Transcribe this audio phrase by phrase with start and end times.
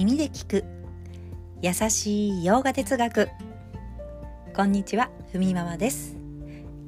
[0.00, 0.64] 耳で聞く。
[1.60, 3.28] 優しいヨガ哲学。
[4.56, 6.16] こんにちはふみママです。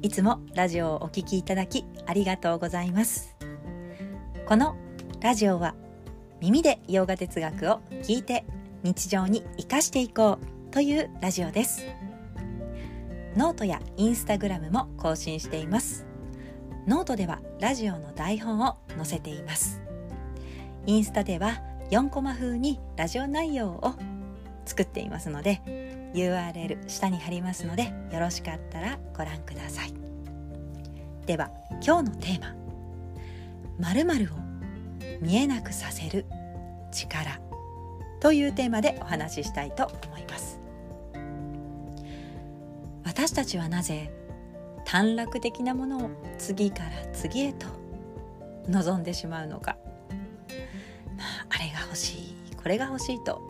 [0.01, 3.37] いつもラジオをお聞きいただきありがとうございます。
[4.47, 4.75] この
[5.21, 5.75] ラジオは
[6.41, 8.45] 耳でヨガ哲学を聞いて
[8.81, 11.85] 日常に生かしていこうというラジオです。
[13.37, 16.07] ノートやインスタグラムも更新しています。
[16.87, 19.83] ノートではラジオの台本を載せています。
[20.87, 23.93] インスタでは4コマ風にラジオ内容を
[24.65, 25.61] 作っていますので
[26.13, 29.93] URL 下に貼りますのでよろしかったらご覧ください。
[31.25, 31.49] では
[31.85, 32.55] 今日のテーマ。
[33.79, 34.27] 〇〇を
[35.21, 36.25] 見えなくさせる
[36.91, 37.39] 力。
[38.23, 40.59] というテーマでお話ししたいと思います。
[43.03, 44.13] 私たちはなぜ
[44.85, 47.67] 短絡的なものを次から次へと
[48.69, 49.75] 望んでしまうのか。
[51.49, 51.52] あ
[51.93, 52.55] 欲しい。
[52.55, 53.41] これが欲しいと。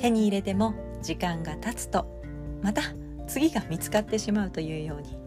[0.00, 2.06] 手に入れても時間が経つと
[2.62, 2.82] また
[3.28, 5.18] 次が見つかってしまうというように。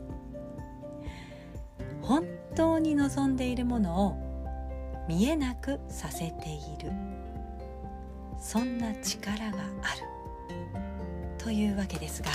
[2.01, 6.91] 本当に望んでいるものを見えなくさせている。
[8.39, 10.01] そんな力がある
[11.37, 12.29] というわけですが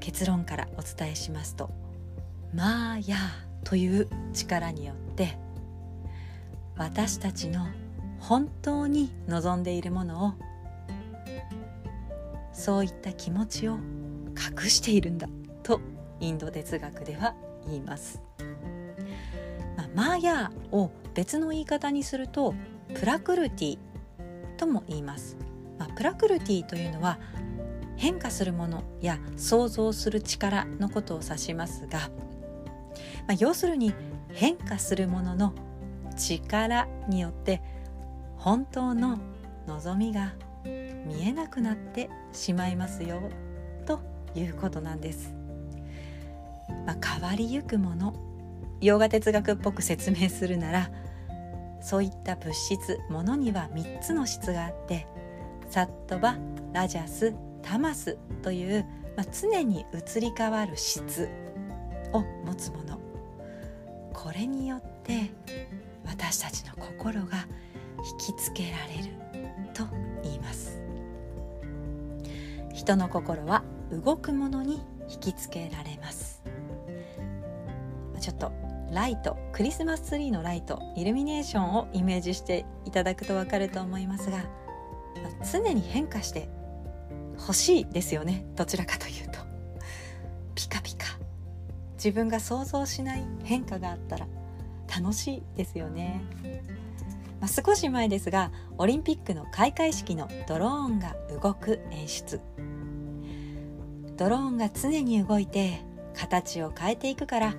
[0.00, 1.68] 結論からお伝えしますと
[2.54, 5.36] マーヤーという力によって
[6.78, 7.66] 私たちの
[8.20, 10.32] 本当に望んでいるものを
[12.52, 13.78] そういった気持ちを
[14.62, 15.28] 隠しているんだ
[15.62, 15.80] と
[16.20, 17.34] インド哲学では
[17.66, 18.22] 言います。
[19.76, 22.54] まあ、マーヤーを別の言い方にすると
[22.94, 23.78] プラクルティ
[24.56, 25.36] とも言います。
[25.78, 27.18] まあ、プラクルティというのは
[27.96, 32.06] 変化するものや想像する力のことを指しますが、ま
[33.30, 33.94] あ、要するに
[34.32, 35.54] 変化するものの
[36.18, 37.62] 力によって
[38.36, 39.18] 本当の
[39.66, 40.34] 望みが
[41.06, 43.22] 見えなくなってしまいますよ
[43.86, 44.00] と
[44.34, 45.34] いうことなんです。
[46.86, 48.14] まあ、変わりゆくもの
[48.80, 50.90] 洋画哲学っぽく説明するなら
[51.80, 55.06] そういった物質ものには3つの質があって
[55.68, 56.36] サットバ
[56.72, 58.84] ラジャスタマスという、
[59.16, 61.28] まあ、常に移り変わる質
[62.12, 62.98] を持つもの
[64.20, 65.30] これによって
[66.04, 67.46] 私たちの心が
[68.20, 69.14] 引きつけられる
[69.72, 69.84] と
[70.24, 70.82] 言います。
[72.74, 73.62] 人の心は
[73.92, 76.42] 動くものに引きつけられます。
[78.18, 78.50] ちょっと
[78.90, 84.40] ライトクリスマスツリーのライトイルミネーションをイメージしていただくとわかると思いますが
[85.52, 86.48] 常に変化して
[87.38, 88.44] 欲しいですよね。
[88.56, 89.27] どちらかというと。
[91.98, 94.26] 自分が想像しない変化があったら
[94.88, 96.22] 楽しいですよね、
[97.40, 102.40] まあ、少し前ですがオリンピックの開会式のドローンが動く演出。
[104.18, 105.80] ドローンが常に動いて
[106.12, 107.54] 形を変えていくから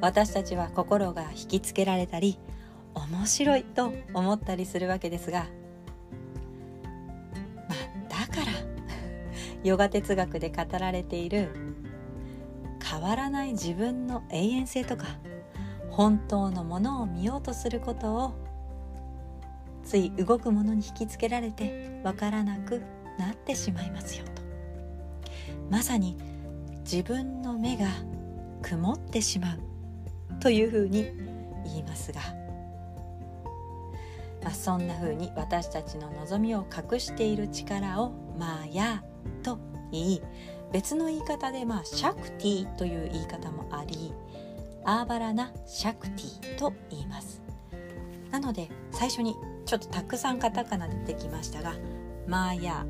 [0.00, 2.36] 私たちは心が引きつけられたり
[2.94, 5.46] 面白いと思ったりするわけですが
[7.68, 8.52] まあだから
[9.62, 11.69] ヨガ哲学で語られている
[13.00, 15.06] 変わらない自分の永遠性とか
[15.88, 18.34] 本当のものを見ようとすることを
[19.82, 22.82] つい動くものに引きつけられてわからなく
[23.18, 24.42] なってしまいますよと。
[25.70, 26.18] まさに
[26.80, 27.86] 自分の目が
[28.60, 29.58] 曇ってしまう
[30.38, 31.04] というふうに
[31.64, 32.20] 言いますが、
[34.42, 39.02] まあ、そんなふうに私たちの望みを隠している力をマーヤ
[39.42, 39.58] と
[39.90, 40.22] 言い
[40.72, 44.12] 別の言い方でまあシャクティという言い方もあり
[44.84, 47.42] アーバラナ・シャクティと言います。
[48.30, 49.34] なので最初に
[49.66, 51.74] ちょっとたくさんカタカナ出てきましたが
[52.26, 52.86] マーヤ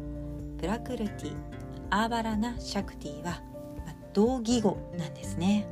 [0.58, 1.36] プラクルティ
[1.90, 3.42] アーバラナ・シャクティは、
[3.84, 5.66] まあ、同義語なんですね、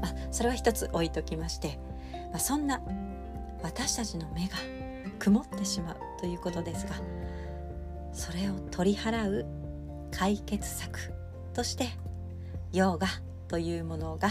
[0.00, 1.78] まあ、それは一つ置いときまして、
[2.30, 2.82] まあ、そんな
[3.62, 4.56] 私たちの目が
[5.18, 6.94] 曇ってしまうということですが
[8.12, 9.46] それを取り払う
[10.10, 11.12] 解決策
[11.54, 11.88] として
[12.72, 13.08] ヨガ
[13.48, 14.28] というものが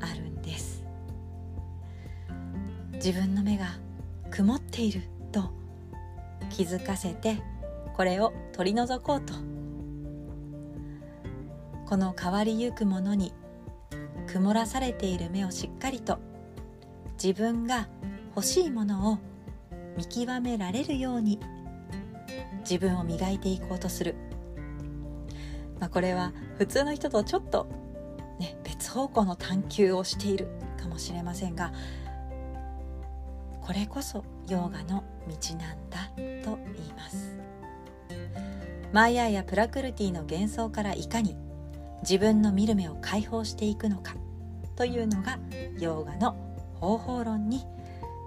[0.00, 0.84] あるんです。
[2.92, 3.66] 自分の目が
[4.30, 5.50] 曇っていると
[6.50, 7.42] 気づかせて
[7.94, 9.34] これを取り除こうと。
[11.86, 13.32] この変わりゆくものに
[14.26, 16.18] 曇らされている目をしっかりと
[17.22, 17.88] 自分が
[18.34, 19.18] 欲しいものを
[19.96, 21.38] 見極められるように
[22.60, 24.16] 自分を磨いていこうとする、
[25.80, 27.66] まあ、これは普通の人とちょっと
[28.38, 30.48] ね、別方向の探求をしている
[30.80, 31.72] かもしれませんが
[33.60, 36.08] これこそヨーガの道なんだ
[36.42, 37.38] と言います
[38.92, 41.36] マイヤーやプラクルティの幻想からいかに
[42.02, 44.14] 自分の見る目を解放していくのか
[44.76, 45.38] というのが
[45.78, 46.36] ヨーガの
[46.74, 47.64] 方法論に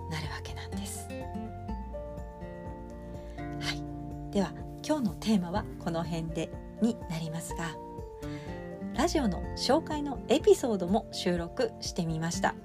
[0.10, 1.08] なるわけなんです。
[3.38, 4.52] はい、では
[4.88, 6.50] 今日のテーマはこの辺で
[6.82, 7.76] になりますが
[8.96, 12.56] ラジオの紹介のエピソードも収録してみました。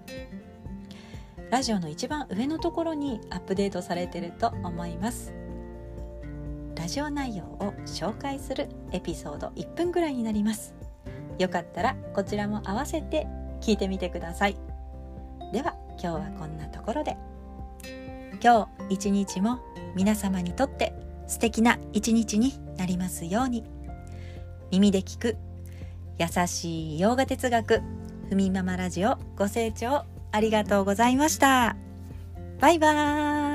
[1.50, 5.34] ラジオの一番上のところにアップデートされてると思います。
[6.74, 10.74] ラジオ内容を紹介するエピソード1分ぐらいになります。
[11.38, 13.26] よかったらこちらも合わせて
[13.60, 14.56] 聞いてみてください。
[15.52, 17.16] では今日はこんなところで。
[18.42, 19.58] 今日一日も
[19.94, 20.94] 皆様にとって
[21.32, 23.64] 素敵な一日になりますように。
[24.70, 25.36] 耳で聞く
[26.18, 27.80] 優しい洋画哲学
[28.28, 31.76] ふみママラジオご清聴ありがとうございました。
[32.60, 33.51] バイバーイ。